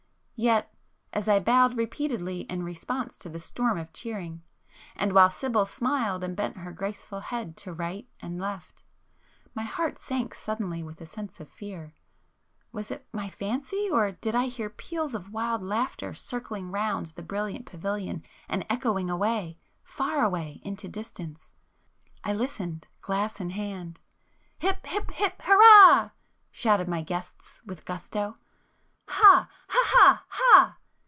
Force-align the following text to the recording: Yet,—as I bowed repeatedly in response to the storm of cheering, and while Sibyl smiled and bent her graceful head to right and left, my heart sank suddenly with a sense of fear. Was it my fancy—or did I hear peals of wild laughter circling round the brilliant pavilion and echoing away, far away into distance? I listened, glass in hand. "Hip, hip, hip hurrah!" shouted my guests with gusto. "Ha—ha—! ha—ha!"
Yet,—as 0.41 1.27
I 1.27 1.39
bowed 1.39 1.77
repeatedly 1.77 2.41
in 2.49 2.63
response 2.63 3.15
to 3.17 3.29
the 3.29 3.39
storm 3.39 3.77
of 3.77 3.93
cheering, 3.93 4.41
and 4.95 5.13
while 5.13 5.29
Sibyl 5.29 5.67
smiled 5.67 6.23
and 6.23 6.35
bent 6.35 6.57
her 6.57 6.71
graceful 6.71 7.19
head 7.19 7.55
to 7.57 7.71
right 7.71 8.09
and 8.19 8.39
left, 8.41 8.81
my 9.53 9.61
heart 9.65 9.99
sank 9.99 10.33
suddenly 10.33 10.81
with 10.81 10.99
a 10.99 11.05
sense 11.05 11.39
of 11.39 11.47
fear. 11.47 11.93
Was 12.71 12.89
it 12.89 13.05
my 13.13 13.29
fancy—or 13.29 14.13
did 14.13 14.33
I 14.33 14.47
hear 14.47 14.67
peals 14.71 15.13
of 15.13 15.31
wild 15.31 15.61
laughter 15.61 16.11
circling 16.15 16.71
round 16.71 17.05
the 17.15 17.21
brilliant 17.21 17.67
pavilion 17.67 18.23
and 18.49 18.65
echoing 18.67 19.11
away, 19.11 19.59
far 19.83 20.23
away 20.23 20.59
into 20.63 20.87
distance? 20.87 21.51
I 22.23 22.33
listened, 22.33 22.87
glass 22.99 23.39
in 23.39 23.51
hand. 23.51 23.99
"Hip, 24.57 24.87
hip, 24.87 25.11
hip 25.11 25.39
hurrah!" 25.45 26.09
shouted 26.51 26.87
my 26.87 27.03
guests 27.03 27.61
with 27.63 27.85
gusto. 27.85 28.37
"Ha—ha—! 29.09 29.49
ha—ha!" 30.29 30.77